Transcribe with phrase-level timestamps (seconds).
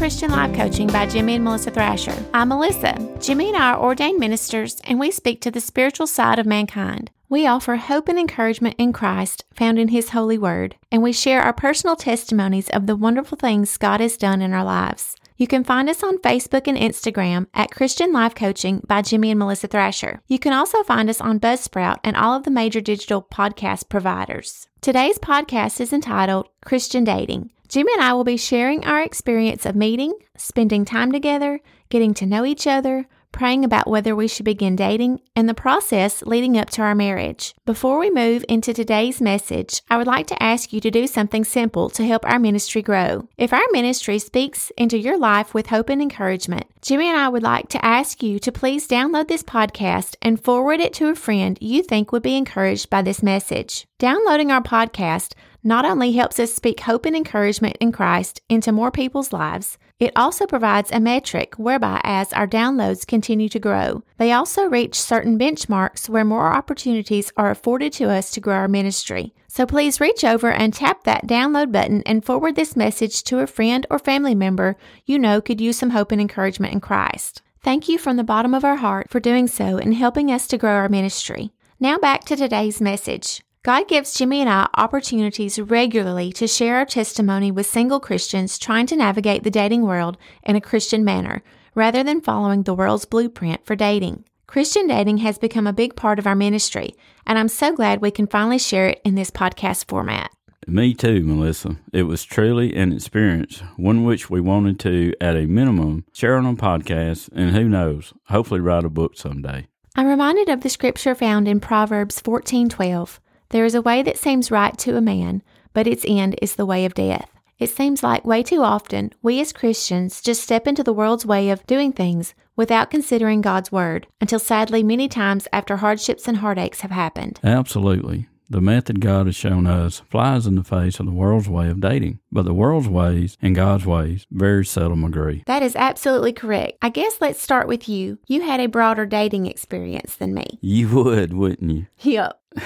[0.00, 2.14] Christian Life Coaching by Jimmy and Melissa Thrasher.
[2.32, 2.96] I'm Melissa.
[3.20, 7.10] Jimmy and I are ordained ministers, and we speak to the spiritual side of mankind.
[7.28, 11.42] We offer hope and encouragement in Christ found in His holy word, and we share
[11.42, 15.16] our personal testimonies of the wonderful things God has done in our lives.
[15.36, 19.38] You can find us on Facebook and Instagram at Christian Life Coaching by Jimmy and
[19.38, 20.22] Melissa Thrasher.
[20.28, 24.66] You can also find us on Buzzsprout and all of the major digital podcast providers.
[24.80, 27.50] Today's podcast is entitled Christian Dating.
[27.70, 32.26] Jimmy and I will be sharing our experience of meeting, spending time together, getting to
[32.26, 36.68] know each other, praying about whether we should begin dating, and the process leading up
[36.68, 37.54] to our marriage.
[37.64, 41.44] Before we move into today's message, I would like to ask you to do something
[41.44, 43.28] simple to help our ministry grow.
[43.38, 47.44] If our ministry speaks into your life with hope and encouragement, Jimmy and I would
[47.44, 51.56] like to ask you to please download this podcast and forward it to a friend
[51.60, 53.86] you think would be encouraged by this message.
[53.98, 58.90] Downloading our podcast not only helps us speak hope and encouragement in Christ into more
[58.90, 64.32] people's lives, it also provides a metric whereby as our downloads continue to grow, they
[64.32, 69.34] also reach certain benchmarks where more opportunities are afforded to us to grow our ministry.
[69.48, 73.46] So please reach over and tap that download button and forward this message to a
[73.46, 77.42] friend or family member you know could use some hope and encouragement in Christ.
[77.62, 80.56] Thank you from the bottom of our heart for doing so and helping us to
[80.56, 81.50] grow our ministry.
[81.78, 83.42] Now back to today's message.
[83.62, 88.86] God gives Jimmy and I opportunities regularly to share our testimony with single Christians trying
[88.86, 91.42] to navigate the dating world in a Christian manner,
[91.74, 94.24] rather than following the world's blueprint for dating.
[94.46, 96.94] Christian dating has become a big part of our ministry,
[97.26, 100.30] and I'm so glad we can finally share it in this podcast format.
[100.66, 101.76] Me too, Melissa.
[101.92, 106.46] It was truly an experience, one which we wanted to, at a minimum, share on
[106.46, 109.66] a podcast, and who knows, hopefully write a book someday.
[109.94, 113.20] I'm reminded of the scripture found in Proverbs 14:12.
[113.50, 116.66] There is a way that seems right to a man, but its end is the
[116.66, 117.28] way of death.
[117.58, 121.50] It seems like way too often we as Christians just step into the world's way
[121.50, 126.82] of doing things without considering God's word, until sadly, many times after hardships and heartaches
[126.82, 127.40] have happened.
[127.42, 128.28] Absolutely.
[128.48, 131.80] The method God has shown us flies in the face of the world's way of
[131.80, 135.42] dating, but the world's ways and God's ways very seldom agree.
[135.46, 136.78] That is absolutely correct.
[136.82, 138.18] I guess let's start with you.
[138.26, 140.58] You had a broader dating experience than me.
[140.60, 141.86] You would, wouldn't you?
[142.00, 142.40] Yep.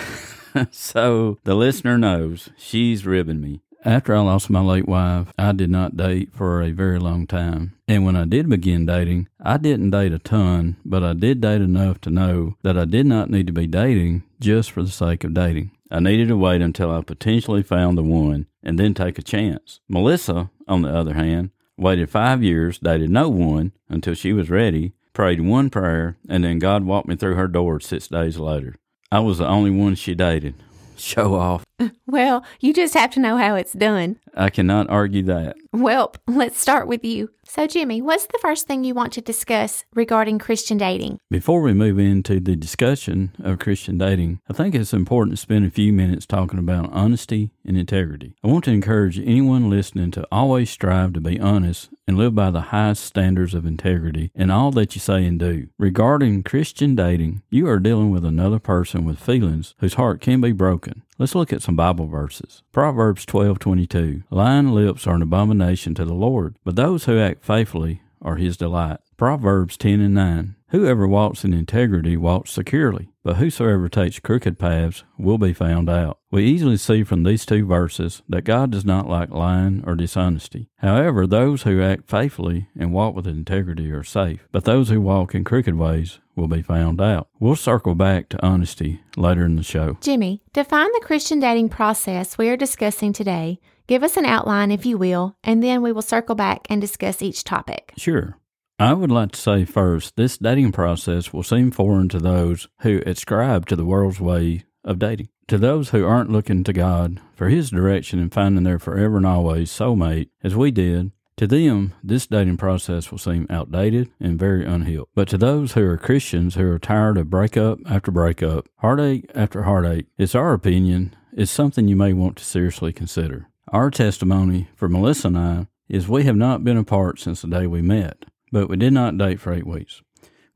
[0.71, 3.61] so the listener knows she's ribbing me.
[3.85, 7.75] After I lost my late wife, I did not date for a very long time.
[7.87, 11.61] And when I did begin dating, I didn't date a ton, but I did date
[11.61, 15.23] enough to know that I did not need to be dating just for the sake
[15.23, 15.71] of dating.
[15.91, 19.81] I needed to wait until I potentially found the one and then take a chance.
[19.87, 24.95] Melissa, on the other hand, waited five years, dated no one until she was ready,
[25.13, 28.77] prayed one prayer, and then God walked me through her door six days later.
[29.15, 30.55] I was the only one she dated.
[30.97, 31.65] Show off.
[32.07, 34.21] Well, you just have to know how it's done.
[34.37, 35.57] I cannot argue that.
[35.73, 37.31] Well, let's start with you.
[37.47, 41.19] So, Jimmy, what's the first thing you want to discuss regarding Christian dating?
[41.31, 45.67] Before we move into the discussion of Christian dating, I think it's important to spend
[45.67, 48.35] a few minutes talking about honesty and integrity.
[48.45, 52.51] I want to encourage anyone listening to always strive to be honest and live by
[52.51, 55.69] the highest standards of integrity in all that you say and do.
[55.79, 60.53] Regarding Christian dating, you are dealing with another person with feelings whose heart can be
[60.53, 61.03] broken.
[61.17, 62.63] Let's look at some Bible verses.
[62.73, 64.25] Proverbs 12:22.
[64.31, 68.57] Lying lips are an abomination to the Lord, but those who act faithfully are his
[68.57, 68.99] delight.
[69.17, 70.57] Proverbs 10 and 9.
[70.75, 76.19] Whoever walks in integrity walks securely, but whosoever takes crooked paths will be found out.
[76.33, 80.69] We easily see from these two verses that God does not like lying or dishonesty.
[80.79, 85.33] However, those who act faithfully and walk with integrity are safe, but those who walk
[85.33, 87.29] in crooked ways will be found out.
[87.39, 89.99] We'll circle back to honesty later in the show.
[90.01, 93.61] Jimmy, define the Christian dating process we are discussing today.
[93.87, 97.23] Give us an outline, if you will, and then we will circle back and discuss
[97.23, 97.93] each topic.
[97.97, 98.37] Sure.
[98.79, 103.03] I would like to say first, this dating process will seem foreign to those who
[103.07, 105.29] ascribe to the world's way of dating.
[105.49, 109.27] To those who aren't looking to God for His direction and finding their forever and
[109.27, 114.67] always soulmate, as we did, to them, this dating process will seem outdated and very
[114.67, 115.09] unhealed.
[115.15, 119.63] But to those who are Christians who are tired of breakup after breakup, heartache after
[119.63, 123.49] heartache, it's our opinion, it's something you may want to seriously consider.
[123.69, 127.69] Our testimony for Melissa and I is we have not been apart since the day
[127.69, 130.03] we met but we did not date for eight weeks.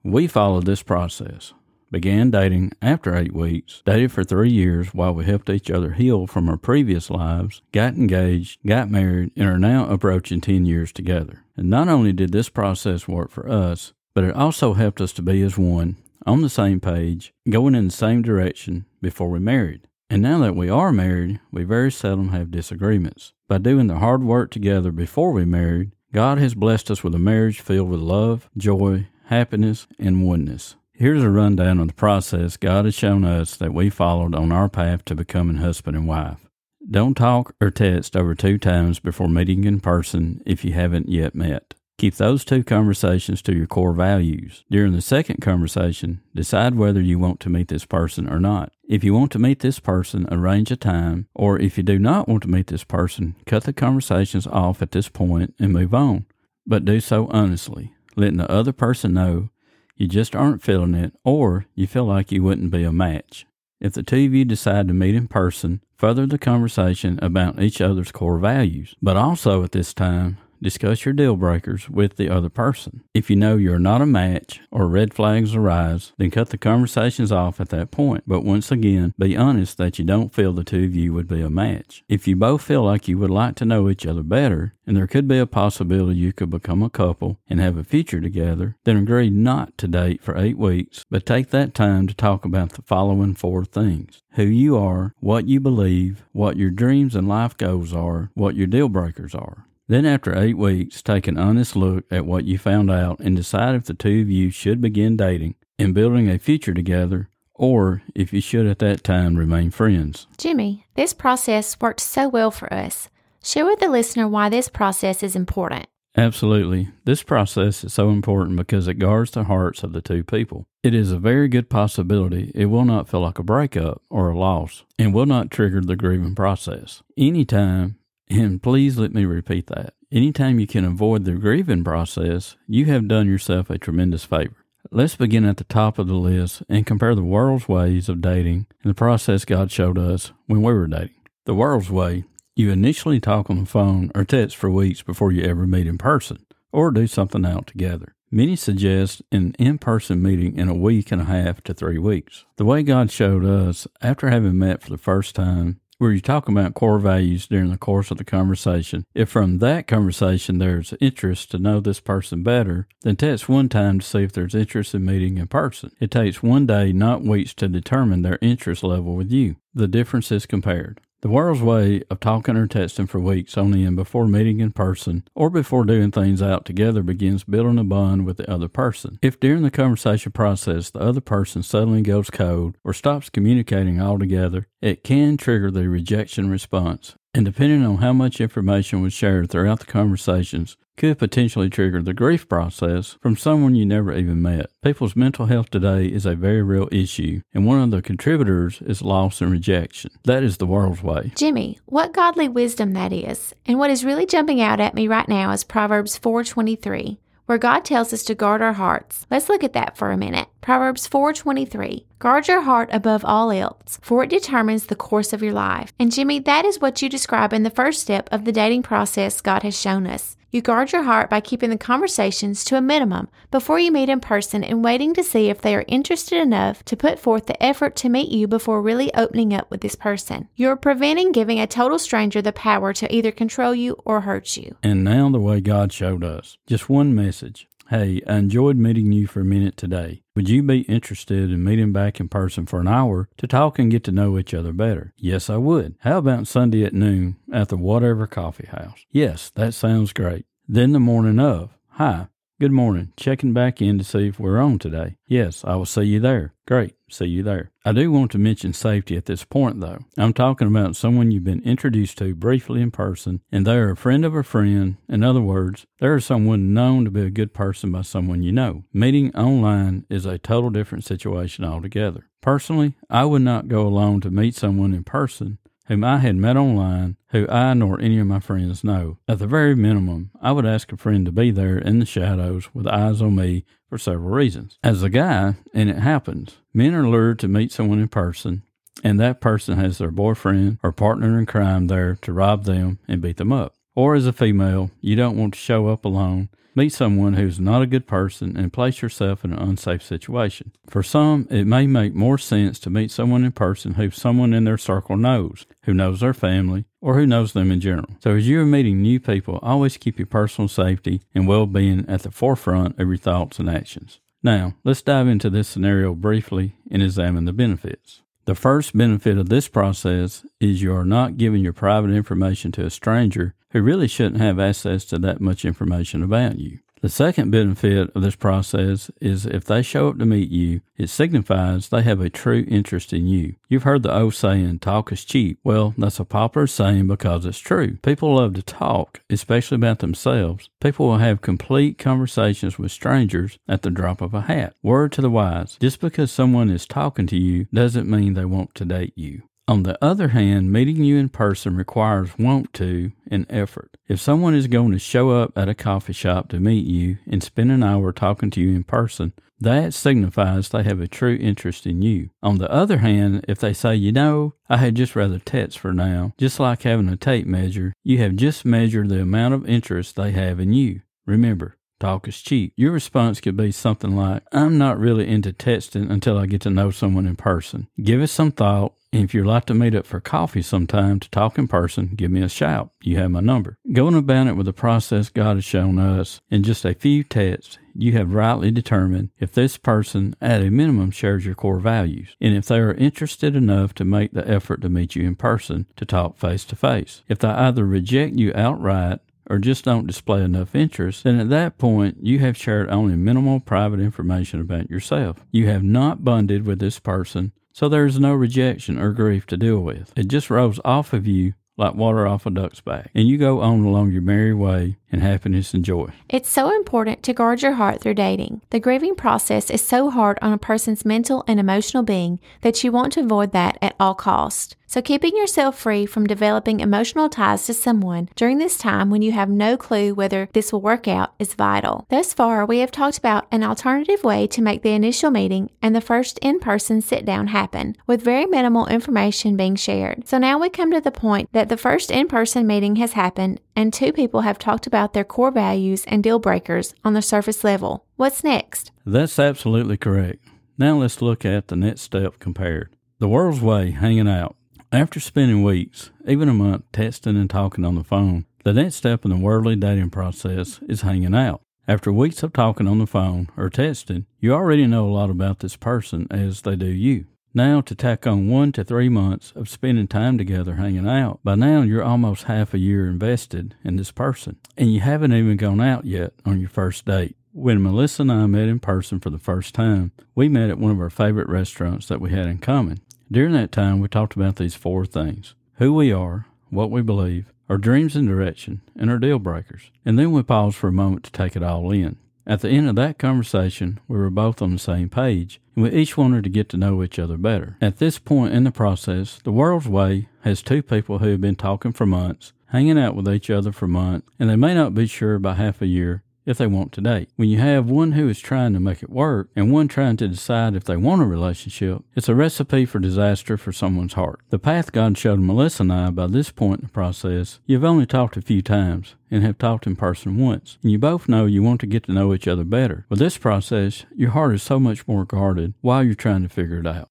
[0.02, 1.52] We followed this process.
[1.90, 6.26] Began dating after eight weeks, dated for three years while we helped each other heal
[6.26, 11.44] from our previous lives, got engaged, got married, and are now approaching 10 years together.
[11.56, 15.22] And not only did this process work for us, but it also helped us to
[15.22, 15.96] be as one,
[16.26, 19.88] on the same page, going in the same direction before we married.
[20.10, 23.32] And now that we are married, we very seldom have disagreements.
[23.46, 27.18] By doing the hard work together before we married, God has blessed us with a
[27.18, 30.74] marriage filled with love, joy, happiness, and oneness.
[30.92, 34.70] Here's a rundown of the process God has shown us that we followed on our
[34.70, 36.48] path to becoming husband and wife.
[36.90, 41.34] Don't talk or text over two times before meeting in person if you haven't yet
[41.34, 41.74] met.
[41.98, 44.64] Keep those two conversations to your core values.
[44.70, 48.72] During the second conversation, decide whether you want to meet this person or not.
[48.88, 52.28] If you want to meet this person, arrange a time, or if you do not
[52.28, 56.26] want to meet this person, cut the conversations off at this point and move on.
[56.64, 59.50] But do so honestly, letting the other person know
[59.96, 63.44] you just aren't feeling it or you feel like you wouldn't be a match.
[63.80, 67.80] If the two of you decide to meet in person, further the conversation about each
[67.80, 68.94] other's core values.
[69.02, 73.02] But also at this time, discuss your deal breakers with the other person.
[73.14, 77.32] If you know you're not a match or red flags arise, then cut the conversations
[77.32, 78.24] off at that point.
[78.26, 81.40] But once again, be honest that you don't feel the two of you would be
[81.40, 82.04] a match.
[82.08, 85.06] If you both feel like you would like to know each other better, and there
[85.06, 88.96] could be a possibility you could become a couple and have a future together, then
[88.96, 92.82] agree not to date for eight weeks, but take that time to talk about the
[92.82, 97.92] following four things who you are, what you believe, what your dreams and life goals
[97.92, 99.66] are, what your deal breakers are.
[99.88, 103.74] Then, after eight weeks, take an honest look at what you found out and decide
[103.74, 108.32] if the two of you should begin dating and building a future together, or if
[108.32, 110.26] you should at that time remain friends.
[110.36, 113.08] Jimmy, this process worked so well for us.
[113.42, 115.86] Share with the listener why this process is important.
[116.18, 116.90] Absolutely.
[117.04, 120.66] This process is so important because it guards the hearts of the two people.
[120.82, 124.38] It is a very good possibility it will not feel like a breakup or a
[124.38, 127.02] loss and will not trigger the grieving process.
[127.16, 127.98] Anytime
[128.30, 129.94] and please let me repeat that.
[130.10, 134.56] Anytime you can avoid the grieving process, you have done yourself a tremendous favor.
[134.90, 138.66] Let's begin at the top of the list and compare the world's ways of dating
[138.82, 141.16] and the process God showed us when we were dating.
[141.44, 142.24] The world's way,
[142.56, 145.98] you initially talk on the phone or text for weeks before you ever meet in
[145.98, 148.14] person or do something out together.
[148.30, 152.44] Many suggest an in person meeting in a week and a half to three weeks.
[152.56, 156.48] The way God showed us, after having met for the first time, where you talk
[156.48, 159.04] about core values during the course of the conversation.
[159.14, 163.98] If from that conversation there's interest to know this person better, then text one time
[163.98, 165.90] to see if there's interest in meeting in person.
[166.00, 169.56] It takes one day, not weeks, to determine their interest level with you.
[169.74, 171.00] The difference is compared.
[171.20, 175.24] The world's way of talking or texting for weeks on end before meeting in person
[175.34, 179.18] or before doing things out together begins building a bond with the other person.
[179.20, 184.68] If during the conversation process the other person suddenly goes cold or stops communicating altogether,
[184.80, 187.16] it can trigger the rejection response.
[187.38, 192.12] And depending on how much information was shared throughout the conversations, could potentially trigger the
[192.12, 194.66] grief process from someone you never even met.
[194.82, 199.02] People's mental health today is a very real issue, and one of the contributors is
[199.02, 200.10] loss and rejection.
[200.24, 201.30] That is the world's way.
[201.36, 203.54] Jimmy, what godly wisdom that is.
[203.66, 207.18] And what is really jumping out at me right now is Proverbs 4:23
[207.48, 209.26] where God tells us to guard our hearts.
[209.30, 210.48] Let's look at that for a minute.
[210.60, 212.04] Proverbs 4:23.
[212.18, 215.90] Guard your heart above all else, for it determines the course of your life.
[215.98, 219.40] And Jimmy, that is what you describe in the first step of the dating process
[219.40, 220.36] God has shown us.
[220.50, 224.20] You guard your heart by keeping the conversations to a minimum before you meet in
[224.20, 227.94] person and waiting to see if they are interested enough to put forth the effort
[227.96, 230.48] to meet you before really opening up with this person.
[230.56, 234.74] You're preventing giving a total stranger the power to either control you or hurt you.
[234.82, 236.56] And now the way God showed us.
[236.66, 237.68] Just one message.
[237.90, 240.22] Hey, I enjoyed meeting you for a minute today.
[240.36, 243.90] Would you be interested in meeting back in person for an hour to talk and
[243.90, 245.14] get to know each other better?
[245.16, 245.96] Yes, I would.
[246.00, 249.06] How about Sunday at noon at the whatever coffee house?
[249.10, 250.44] Yes, that sounds great.
[250.68, 252.28] Then the morning of, hi,
[252.60, 253.12] Good morning.
[253.16, 255.16] Checking back in to see if we're on today.
[255.28, 256.54] Yes, I will see you there.
[256.66, 256.96] Great.
[257.10, 257.70] See you there.
[257.84, 259.98] I do want to mention safety at this point, though.
[260.18, 264.24] I'm talking about someone you've been introduced to briefly in person, and they're a friend
[264.24, 264.96] of a friend.
[265.08, 268.84] In other words, they're someone known to be a good person by someone you know.
[268.92, 272.28] Meeting online is a total different situation altogether.
[272.42, 275.58] Personally, I would not go alone to meet someone in person
[275.88, 279.18] whom I had met online, who I nor any of my friends know.
[279.26, 282.68] At the very minimum, I would ask a friend to be there in the shadows
[282.72, 284.78] with eyes on me for several reasons.
[284.84, 288.62] As a guy, and it happens, men are lured to meet someone in person,
[289.02, 293.22] and that person has their boyfriend or partner in crime there to rob them and
[293.22, 293.74] beat them up.
[293.96, 297.82] Or as a female, you don't want to show up alone Meet someone who's not
[297.82, 300.70] a good person and place yourself in an unsafe situation.
[300.88, 304.62] For some, it may make more sense to meet someone in person who someone in
[304.62, 308.10] their circle knows, who knows their family, or who knows them in general.
[308.22, 312.22] So as you are meeting new people, always keep your personal safety and well-being at
[312.22, 314.20] the forefront of your thoughts and actions.
[314.44, 318.22] Now, let's dive into this scenario briefly and examine the benefits.
[318.48, 322.86] The first benefit of this process is you are not giving your private information to
[322.86, 326.78] a stranger who really shouldn't have access to that much information about you.
[327.00, 331.10] The second benefit of this process is if they show up to meet you, it
[331.10, 333.54] signifies they have a true interest in you.
[333.68, 335.60] You've heard the old saying, talk is cheap.
[335.62, 337.98] Well, that's a popular saying because it's true.
[337.98, 340.70] People love to talk, especially about themselves.
[340.80, 344.74] People will have complete conversations with strangers at the drop of a hat.
[344.82, 348.74] Word to the wise just because someone is talking to you doesn't mean they want
[348.74, 349.42] to date you.
[349.68, 353.98] On the other hand, meeting you in person requires want to and effort.
[354.08, 357.42] If someone is going to show up at a coffee shop to meet you and
[357.42, 361.86] spend an hour talking to you in person, that signifies they have a true interest
[361.86, 362.30] in you.
[362.42, 365.92] On the other hand, if they say, you know, I had just rather text for
[365.92, 370.16] now, just like having a tape measure, you have just measured the amount of interest
[370.16, 371.02] they have in you.
[371.26, 372.72] Remember, talk is cheap.
[372.76, 376.70] Your response could be something like, I'm not really into texting until I get to
[376.70, 377.88] know someone in person.
[378.02, 381.30] Give it some thought and if you'd like to meet up for coffee sometime to
[381.30, 382.90] talk in person, give me a shout.
[383.02, 383.78] You have my number.
[383.90, 387.78] Going about it with the process God has shown us in just a few texts,
[387.94, 392.54] you have rightly determined if this person, at a minimum, shares your core values, and
[392.54, 396.04] if they are interested enough to make the effort to meet you in person to
[396.04, 397.22] talk face to face.
[397.28, 401.78] If they either reject you outright or just don't display enough interest, then at that
[401.78, 405.44] point you have shared only minimal private information about yourself.
[405.50, 409.56] You have not bonded with this person so there is no rejection or grief to
[409.56, 410.12] deal with.
[410.16, 413.60] It just rolls off of you like water off a duck's back, and you go
[413.60, 416.08] on along your merry way in happiness and joy.
[416.28, 418.62] It's so important to guard your heart through dating.
[418.70, 422.90] The grieving process is so hard on a person's mental and emotional being that you
[422.90, 424.74] want to avoid that at all cost.
[424.90, 429.32] So keeping yourself free from developing emotional ties to someone during this time when you
[429.32, 432.06] have no clue whether this will work out is vital.
[432.08, 435.94] Thus far, we have talked about an alternative way to make the initial meeting and
[435.94, 440.26] the first in-person sit down happen with very minimal information being shared.
[440.26, 443.92] So now we come to the point that the first in-person meeting has happened and
[443.92, 448.06] two people have talked about their core values and deal breakers on the surface level.
[448.16, 448.90] What's next?
[449.04, 450.42] That's absolutely correct.
[450.78, 452.96] Now let's look at the next step compared.
[453.18, 454.56] The world's way, hanging out.
[454.90, 459.22] After spending weeks, even a month, texting and talking on the phone, the next step
[459.22, 461.60] in the worldly dating process is hanging out.
[461.86, 465.58] After weeks of talking on the phone or texting, you already know a lot about
[465.58, 467.26] this person as they do you.
[467.52, 471.54] Now, to tack on one to three months of spending time together hanging out, by
[471.54, 475.82] now you're almost half a year invested in this person, and you haven't even gone
[475.82, 477.36] out yet on your first date.
[477.52, 480.92] When Melissa and I met in person for the first time, we met at one
[480.92, 483.00] of our favorite restaurants that we had in common.
[483.30, 487.52] During that time, we talked about these four things who we are, what we believe,
[487.68, 489.90] our dreams and direction, and our deal breakers.
[490.04, 492.16] And then we paused for a moment to take it all in.
[492.46, 495.90] At the end of that conversation, we were both on the same page, and we
[495.90, 497.76] each wanted to get to know each other better.
[497.82, 501.56] At this point in the process, the world's way has two people who have been
[501.56, 505.06] talking for months, hanging out with each other for months, and they may not be
[505.06, 507.28] sure by half a year if they want to date.
[507.36, 510.28] When you have one who is trying to make it work and one trying to
[510.28, 514.40] decide if they want a relationship, it's a recipe for disaster for someone's heart.
[514.48, 518.06] The path God showed Melissa and I by this point in the process, you've only
[518.06, 521.62] talked a few times and have talked in person once, and you both know you
[521.62, 523.04] want to get to know each other better.
[523.10, 526.78] With this process, your heart is so much more guarded while you're trying to figure
[526.78, 527.10] it out.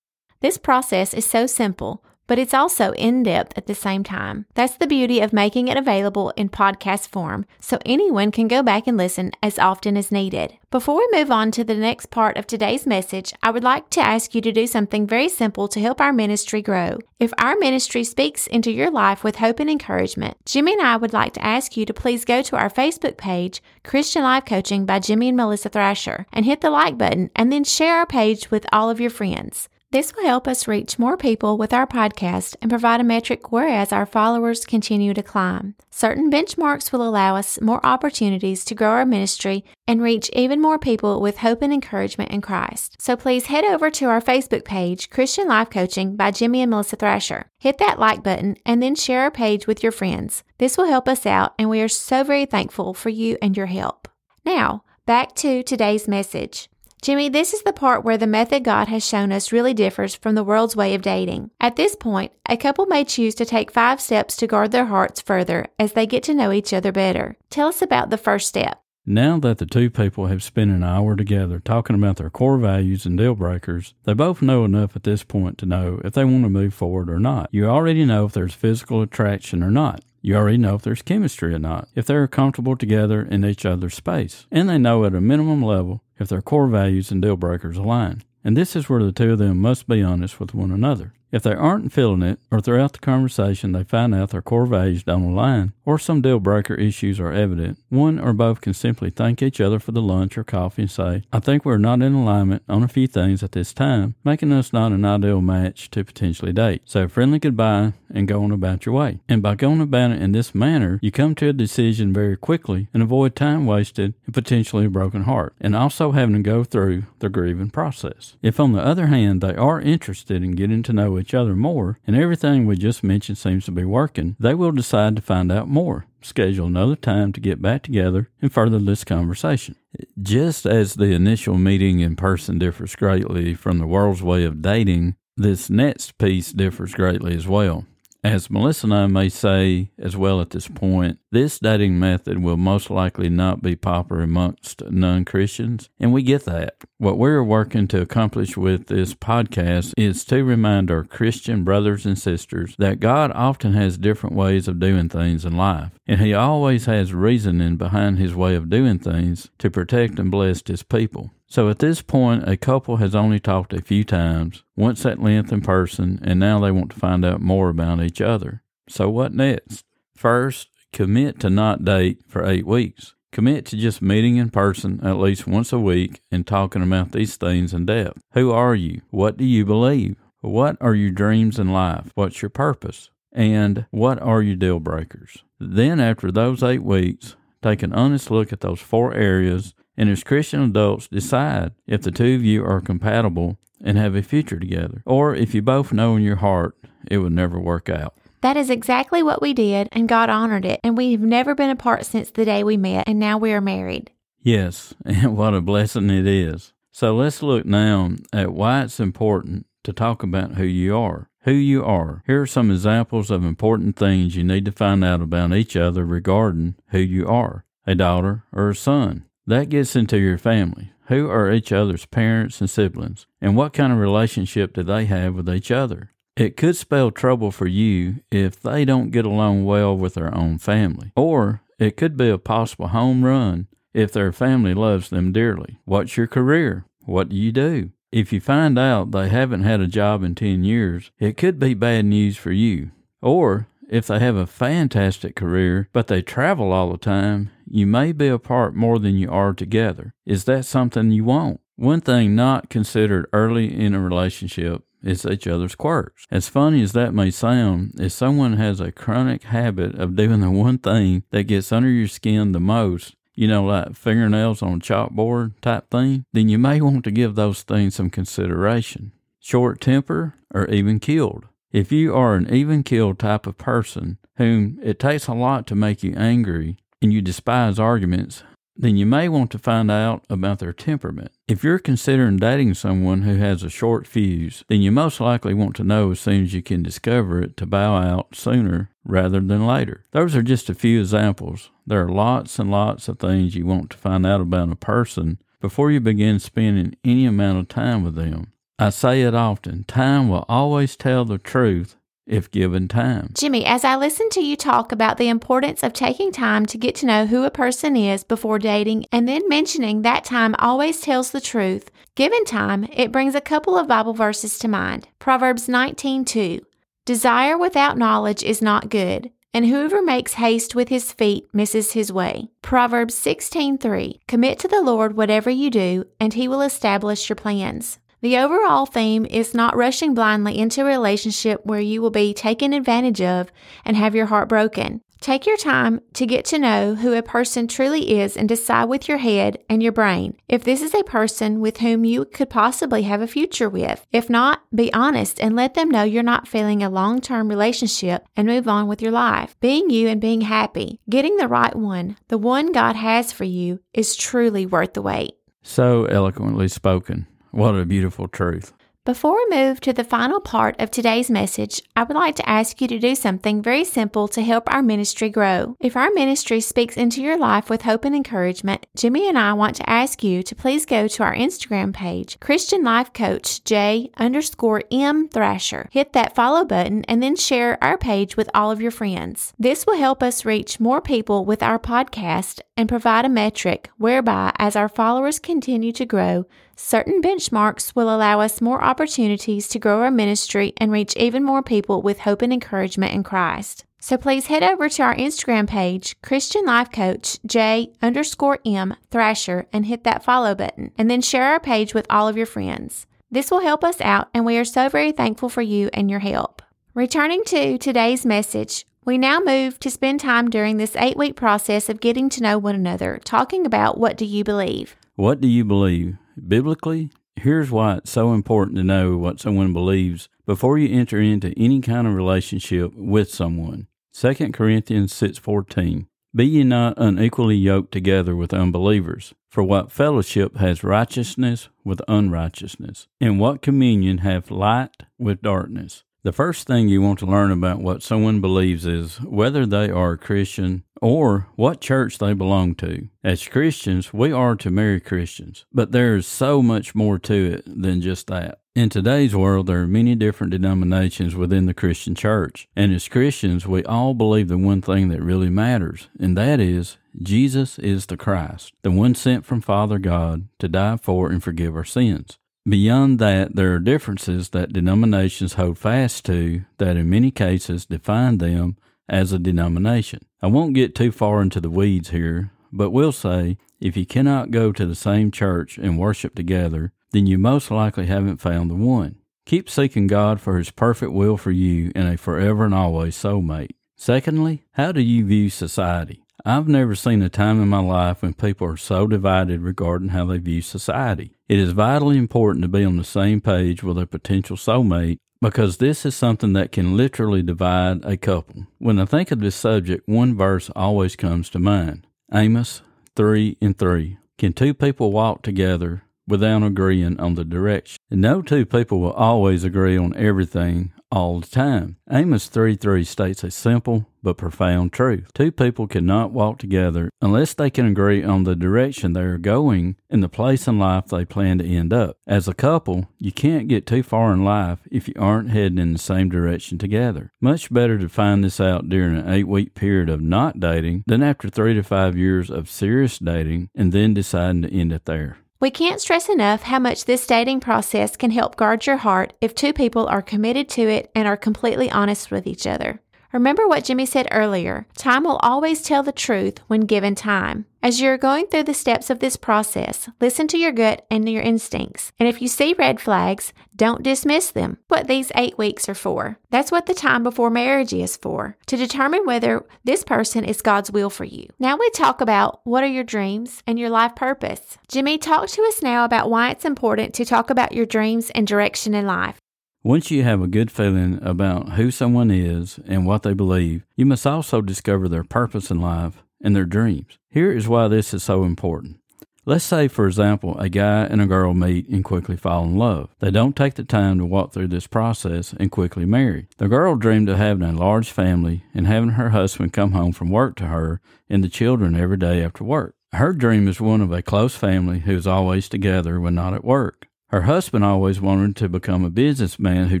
[0.40, 4.46] This process is so simple but it's also in depth at the same time.
[4.54, 8.86] That's the beauty of making it available in podcast form, so anyone can go back
[8.86, 10.56] and listen as often as needed.
[10.70, 14.00] Before we move on to the next part of today's message, I would like to
[14.00, 16.98] ask you to do something very simple to help our ministry grow.
[17.18, 21.12] If our ministry speaks into your life with hope and encouragement, Jimmy and I would
[21.12, 25.00] like to ask you to please go to our Facebook page, Christian Life Coaching by
[25.00, 28.66] Jimmy and Melissa Thrasher, and hit the like button and then share our page with
[28.72, 29.68] all of your friends.
[29.92, 33.90] This will help us reach more people with our podcast and provide a metric whereas
[33.90, 35.74] our followers continue to climb.
[35.90, 40.78] Certain benchmarks will allow us more opportunities to grow our ministry and reach even more
[40.78, 43.02] people with hope and encouragement in Christ.
[43.02, 46.94] So please head over to our Facebook page, Christian Life Coaching by Jimmy and Melissa
[46.94, 47.46] Thrasher.
[47.58, 50.44] Hit that like button and then share our page with your friends.
[50.58, 53.66] This will help us out and we are so very thankful for you and your
[53.66, 54.06] help.
[54.44, 56.68] Now, back to today's message.
[57.02, 60.34] Jimmy, this is the part where the method God has shown us really differs from
[60.34, 61.50] the world's way of dating.
[61.58, 65.22] At this point, a couple may choose to take five steps to guard their hearts
[65.22, 67.38] further as they get to know each other better.
[67.48, 68.82] Tell us about the first step.
[69.06, 73.06] Now that the two people have spent an hour together talking about their core values
[73.06, 76.44] and deal breakers, they both know enough at this point to know if they want
[76.44, 77.48] to move forward or not.
[77.50, 80.04] You already know if there's physical attraction or not.
[80.22, 83.94] You already know if there's chemistry or not, if they're comfortable together in each other's
[83.94, 84.46] space.
[84.50, 88.22] And they know at a minimum level if their core values and deal breakers align.
[88.44, 91.14] And this is where the two of them must be honest with one another.
[91.32, 95.04] If they aren't feeling it, or throughout the conversation they find out their core values
[95.04, 99.42] don't align, or some deal breaker issues are evident, one or both can simply thank
[99.42, 102.62] each other for the lunch or coffee and say, I think we're not in alignment
[102.68, 106.52] on a few things at this time, making us not an ideal match to potentially
[106.52, 106.82] date.
[106.84, 109.20] So friendly goodbye and go on about your way.
[109.28, 112.88] And by going about it in this manner, you come to a decision very quickly
[112.92, 117.04] and avoid time wasted and potentially a broken heart, and also having to go through
[117.20, 118.36] the grieving process.
[118.42, 121.98] If on the other hand they are interested in getting to know each other more,
[122.06, 125.68] and everything we just mentioned seems to be working, they will decide to find out
[125.68, 126.06] more.
[126.22, 129.76] Schedule another time to get back together and further this conversation.
[130.20, 135.16] Just as the initial meeting in person differs greatly from the world's way of dating,
[135.36, 137.86] this next piece differs greatly as well.
[138.22, 142.58] As Melissa and I may say as well at this point, this dating method will
[142.58, 146.76] most likely not be popular amongst non Christians, and we get that.
[146.98, 152.18] What we're working to accomplish with this podcast is to remind our Christian brothers and
[152.18, 156.84] sisters that God often has different ways of doing things in life, and He always
[156.84, 161.30] has reasoning behind His way of doing things to protect and bless His people.
[161.50, 165.52] So at this point, a couple has only talked a few times, once at length
[165.52, 168.62] in person, and now they want to find out more about each other.
[168.88, 169.84] So what next?
[170.14, 173.14] First, commit to not date for eight weeks.
[173.32, 177.36] Commit to just meeting in person at least once a week and talking about these
[177.36, 178.22] things in depth.
[178.34, 179.02] Who are you?
[179.10, 180.14] What do you believe?
[180.42, 182.12] What are your dreams in life?
[182.14, 183.10] What's your purpose?
[183.32, 185.42] And what are your deal breakers?
[185.58, 190.24] Then, after those eight weeks, take an honest look at those four areas and as
[190.24, 195.02] Christian adults decide if the two of you are compatible and have a future together,
[195.06, 196.76] or if you both know in your heart
[197.08, 198.14] it would never work out.
[198.42, 200.80] That is exactly what we did, and God honored it.
[200.82, 204.10] And we've never been apart since the day we met, and now we are married.
[204.42, 206.72] Yes, and what a blessing it is.
[206.90, 211.28] So let's look now at why it's important to talk about who you are.
[211.44, 212.22] Who you are.
[212.26, 216.04] Here are some examples of important things you need to find out about each other
[216.04, 219.24] regarding who you are a daughter or a son.
[219.46, 220.92] That gets into your family.
[221.06, 223.26] Who are each other's parents and siblings?
[223.40, 226.12] And what kind of relationship do they have with each other?
[226.36, 230.58] It could spell trouble for you if they don't get along well with their own
[230.58, 231.12] family.
[231.16, 235.80] Or it could be a possible home run if their family loves them dearly.
[235.84, 236.84] What's your career?
[237.04, 237.90] What do you do?
[238.12, 241.74] If you find out they haven't had a job in 10 years, it could be
[241.74, 242.90] bad news for you.
[243.20, 248.12] Or if they have a fantastic career, but they travel all the time, you may
[248.12, 250.14] be apart more than you are together.
[250.24, 251.60] Is that something you want?
[251.76, 256.26] One thing not considered early in a relationship is each other's quirks.
[256.30, 260.50] As funny as that may sound, if someone has a chronic habit of doing the
[260.50, 264.78] one thing that gets under your skin the most, you know, like fingernails on a
[264.78, 269.12] chalkboard type thing, then you may want to give those things some consideration.
[269.40, 271.46] Short temper or even killed.
[271.72, 275.76] If you are an even killed type of person whom it takes a lot to
[275.76, 278.42] make you angry and you despise arguments,
[278.76, 281.30] then you may want to find out about their temperament.
[281.46, 285.76] If you're considering dating someone who has a short fuse, then you most likely want
[285.76, 289.64] to know as soon as you can discover it to bow out sooner rather than
[289.64, 290.06] later.
[290.10, 291.70] Those are just a few examples.
[291.86, 295.38] There are lots and lots of things you want to find out about a person
[295.60, 298.52] before you begin spending any amount of time with them.
[298.80, 303.28] I say it often time will always tell the truth if given time.
[303.34, 306.94] Jimmy, as I listen to you talk about the importance of taking time to get
[306.96, 311.30] to know who a person is before dating and then mentioning that time always tells
[311.30, 315.08] the truth, given time, it brings a couple of Bible verses to mind.
[315.18, 316.60] Proverbs 19:2.
[317.04, 322.10] Desire without knowledge is not good, and whoever makes haste with his feet misses his
[322.10, 322.48] way.
[322.62, 324.20] Proverbs 16:3.
[324.26, 327.98] Commit to the Lord whatever you do, and he will establish your plans.
[328.22, 332.74] The overall theme is not rushing blindly into a relationship where you will be taken
[332.74, 333.50] advantage of
[333.84, 335.00] and have your heart broken.
[335.20, 339.06] Take your time to get to know who a person truly is and decide with
[339.06, 343.02] your head and your brain if this is a person with whom you could possibly
[343.02, 344.06] have a future with.
[344.12, 348.26] If not, be honest and let them know you're not feeling a long term relationship
[348.34, 349.56] and move on with your life.
[349.60, 353.80] Being you and being happy, getting the right one, the one God has for you,
[353.92, 355.34] is truly worth the wait.
[355.62, 357.26] So eloquently spoken.
[357.52, 358.72] What a beautiful truth.
[359.06, 362.80] Before we move to the final part of today's message, I would like to ask
[362.80, 365.74] you to do something very simple to help our ministry grow.
[365.80, 369.74] If our ministry speaks into your life with hope and encouragement, Jimmy and I want
[369.76, 374.82] to ask you to please go to our Instagram page, Christian Life Coach J underscore
[374.92, 375.88] M Thrasher.
[375.90, 379.54] Hit that follow button and then share our page with all of your friends.
[379.58, 384.52] This will help us reach more people with our podcast and provide a metric whereby,
[384.58, 386.46] as our followers continue to grow,
[386.82, 391.62] Certain benchmarks will allow us more opportunities to grow our ministry and reach even more
[391.62, 393.84] people with hope and encouragement in Christ.
[394.00, 399.66] So please head over to our Instagram page, Christian Life Coach J underscore M Thrasher,
[399.74, 403.06] and hit that follow button, and then share our page with all of your friends.
[403.30, 406.20] This will help us out, and we are so very thankful for you and your
[406.20, 406.62] help.
[406.94, 411.90] Returning to today's message, we now move to spend time during this eight week process
[411.90, 414.96] of getting to know one another, talking about what do you believe?
[415.14, 416.16] What do you believe?
[416.46, 421.52] Biblically, here's why it's so important to know what someone believes before you enter into
[421.56, 423.86] any kind of relationship with someone.
[424.12, 430.84] 2 Corinthians 6:14 Be ye not unequally yoked together with unbelievers for what fellowship has
[430.84, 437.18] righteousness with unrighteousness and what communion hath light with darkness the first thing you want
[437.20, 442.18] to learn about what someone believes is whether they are a Christian or what church
[442.18, 443.08] they belong to.
[443.24, 447.64] As Christians, we are to marry Christians, but there is so much more to it
[447.66, 448.60] than just that.
[448.74, 453.66] In today's world, there are many different denominations within the Christian church, and as Christians,
[453.66, 458.16] we all believe the one thing that really matters, and that is Jesus is the
[458.16, 462.38] Christ, the one sent from Father God to die for and forgive our sins.
[462.68, 468.38] Beyond that, there are differences that denominations hold fast to that in many cases define
[468.38, 468.76] them
[469.08, 470.26] as a denomination.
[470.42, 474.50] I won't get too far into the weeds here, but will say if you cannot
[474.50, 478.74] go to the same church and worship together, then you most likely haven't found the
[478.74, 479.16] one.
[479.46, 483.74] Keep seeking God for His perfect will for you and a forever and always soulmate.
[483.96, 486.22] Secondly, how do you view society?
[486.44, 490.26] I've never seen a time in my life when people are so divided regarding how
[490.26, 491.36] they view society.
[491.50, 495.78] It is vitally important to be on the same page with a potential soulmate because
[495.78, 498.68] this is something that can literally divide a couple.
[498.78, 502.82] When I think of this subject, one verse always comes to mind Amos
[503.16, 504.16] 3 and 3.
[504.38, 507.98] Can two people walk together without agreeing on the direction?
[508.10, 511.96] No two people will always agree on everything all the time.
[512.10, 515.30] Amos 3 3 states a simple but profound truth.
[515.34, 519.96] Two people cannot walk together unless they can agree on the direction they are going
[520.08, 522.18] and the place in life they plan to end up.
[522.26, 525.92] As a couple, you can't get too far in life if you aren't heading in
[525.92, 527.32] the same direction together.
[527.40, 531.22] Much better to find this out during an eight week period of not dating than
[531.22, 535.38] after three to five years of serious dating and then deciding to end it there.
[535.60, 539.54] We can't stress enough how much this dating process can help guard your heart if
[539.54, 543.02] two people are committed to it and are completely honest with each other.
[543.32, 547.66] Remember what Jimmy said earlier time will always tell the truth when given time.
[547.82, 551.42] As you're going through the steps of this process, listen to your gut and your
[551.42, 552.12] instincts.
[552.18, 554.78] And if you see red flags, don't dismiss them.
[554.88, 556.38] What these eight weeks are for.
[556.50, 560.90] That's what the time before marriage is for, to determine whether this person is God's
[560.90, 561.46] will for you.
[561.58, 564.76] Now we talk about what are your dreams and your life purpose.
[564.88, 568.46] Jimmy, talk to us now about why it's important to talk about your dreams and
[568.46, 569.38] direction in life.
[569.82, 574.04] Once you have a good feeling about who someone is and what they believe, you
[574.04, 577.18] must also discover their purpose in life and their dreams.
[577.30, 579.00] Here is why this is so important.
[579.46, 583.08] Let's say, for example, a guy and a girl meet and quickly fall in love.
[583.20, 586.48] They don't take the time to walk through this process and quickly marry.
[586.58, 590.28] The girl dreamed of having a large family and having her husband come home from
[590.28, 592.96] work to her and the children every day after work.
[593.12, 596.64] Her dream is one of a close family who is always together when not at
[596.64, 597.06] work.
[597.30, 600.00] Her husband always wanted to become a businessman who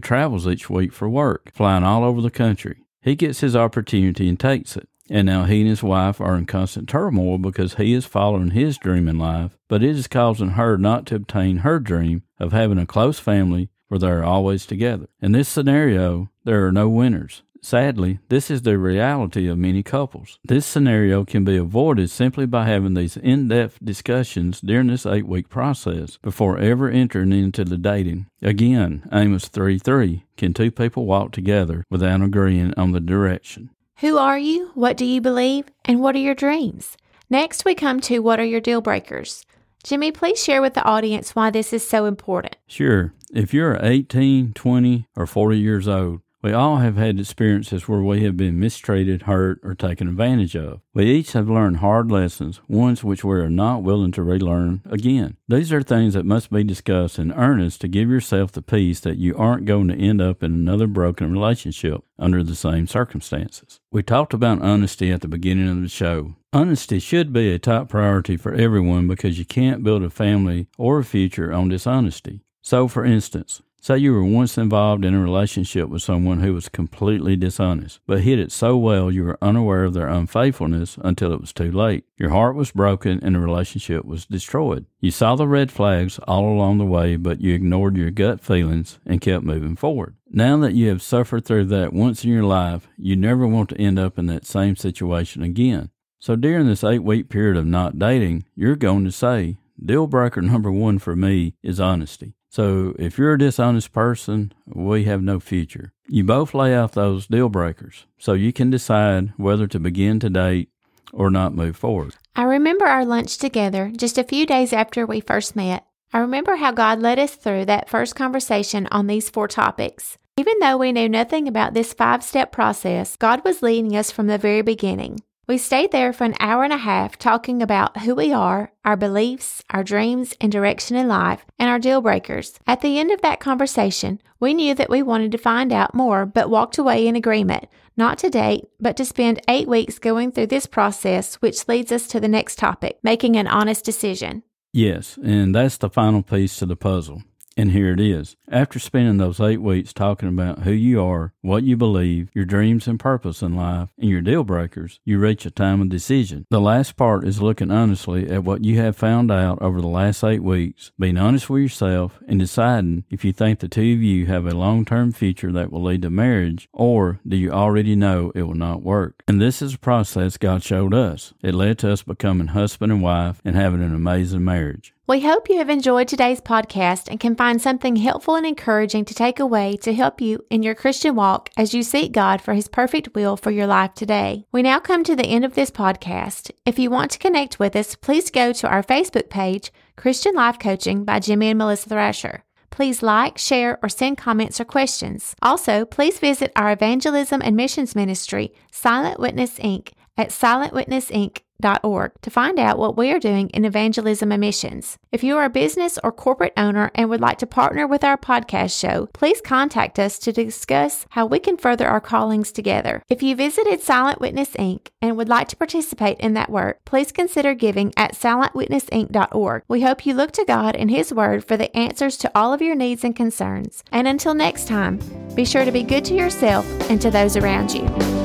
[0.00, 2.82] travels each week for work, flying all over the country.
[3.02, 4.88] He gets his opportunity and takes it.
[5.08, 8.78] And now he and his wife are in constant turmoil because he is following his
[8.78, 12.78] dream in life, but it is causing her not to obtain her dream of having
[12.78, 15.08] a close family where they are always together.
[15.20, 17.42] In this scenario, there are no winners.
[17.62, 20.38] Sadly, this is the reality of many couples.
[20.44, 25.26] This scenario can be avoided simply by having these in depth discussions during this eight
[25.26, 28.26] week process before ever entering into the dating.
[28.42, 33.70] Again, Amos 3 3 Can two people walk together without agreeing on the direction?
[34.00, 34.70] Who are you?
[34.74, 35.66] What do you believe?
[35.84, 36.96] And what are your dreams?
[37.28, 39.44] Next, we come to what are your deal breakers?
[39.84, 42.56] Jimmy, please share with the audience why this is so important.
[42.66, 43.14] Sure.
[43.32, 48.24] If you're 18, 20, or 40 years old, we all have had experiences where we
[48.24, 50.80] have been mistreated, hurt, or taken advantage of.
[50.94, 55.36] We each have learned hard lessons, ones which we are not willing to relearn again.
[55.48, 59.18] These are things that must be discussed in earnest to give yourself the peace that
[59.18, 63.80] you aren't going to end up in another broken relationship under the same circumstances.
[63.92, 66.36] We talked about honesty at the beginning of the show.
[66.52, 70.98] Honesty should be a top priority for everyone because you can't build a family or
[70.98, 72.40] a future on dishonesty.
[72.62, 76.68] So, for instance, Say you were once involved in a relationship with someone who was
[76.68, 81.40] completely dishonest, but hid it so well you were unaware of their unfaithfulness until it
[81.40, 82.04] was too late.
[82.18, 84.84] Your heart was broken and the relationship was destroyed.
[85.00, 88.98] You saw the red flags all along the way, but you ignored your gut feelings
[89.06, 90.14] and kept moving forward.
[90.28, 93.80] Now that you have suffered through that once in your life, you never want to
[93.80, 95.88] end up in that same situation again.
[96.18, 100.42] So during this eight week period of not dating, you're going to say, deal breaker
[100.42, 102.34] number one for me is honesty.
[102.50, 105.92] So if you're a dishonest person, we have no future.
[106.08, 110.28] You both lay out those deal breakers so you can decide whether to begin to
[110.28, 110.68] date
[111.12, 112.16] or not move forward.
[112.34, 115.86] I remember our lunch together just a few days after we first met.
[116.12, 120.18] I remember how God led us through that first conversation on these four topics.
[120.36, 124.26] Even though we knew nothing about this five step process, God was leading us from
[124.26, 125.20] the very beginning.
[125.50, 128.96] We stayed there for an hour and a half talking about who we are, our
[128.96, 132.56] beliefs, our dreams and direction in life, and our deal breakers.
[132.68, 136.24] At the end of that conversation, we knew that we wanted to find out more,
[136.24, 140.46] but walked away in agreement, not to date, but to spend eight weeks going through
[140.46, 144.44] this process, which leads us to the next topic making an honest decision.
[144.72, 147.24] Yes, and that's the final piece to the puzzle.
[147.56, 148.36] And here it is.
[148.48, 152.86] After spending those eight weeks talking about who you are, what you believe, your dreams
[152.86, 156.46] and purpose in life, and your deal breakers, you reach a time of decision.
[156.50, 160.24] The last part is looking honestly at what you have found out over the last
[160.24, 164.26] eight weeks, being honest with yourself, and deciding if you think the two of you
[164.26, 168.32] have a long term future that will lead to marriage, or do you already know
[168.34, 169.22] it will not work.
[169.28, 171.34] And this is a process God showed us.
[171.42, 174.94] It led to us becoming husband and wife and having an amazing marriage.
[175.10, 179.12] We hope you have enjoyed today's podcast and can find something helpful and encouraging to
[179.12, 182.68] take away to help you in your Christian walk as you seek God for His
[182.68, 184.46] perfect will for your life today.
[184.52, 186.52] We now come to the end of this podcast.
[186.64, 190.60] If you want to connect with us, please go to our Facebook page, Christian Life
[190.60, 192.44] Coaching by Jimmy and Melissa Thrasher.
[192.70, 195.34] Please like, share, or send comments or questions.
[195.42, 201.42] Also, please visit our evangelism and missions ministry, Silent Witness Inc., at silentwitnessinc.com
[201.82, 204.98] org to find out what we are doing in evangelism and missions.
[205.12, 208.16] If you are a business or corporate owner and would like to partner with our
[208.16, 213.02] podcast show, please contact us to discuss how we can further our callings together.
[213.08, 214.88] If you visited Silent Witness Inc.
[215.02, 219.62] and would like to participate in that work, please consider giving at silentwitnessinc.org.
[219.68, 222.62] We hope you look to God and His Word for the answers to all of
[222.62, 223.82] your needs and concerns.
[223.92, 225.00] And until next time,
[225.34, 228.19] be sure to be good to yourself and to those around you.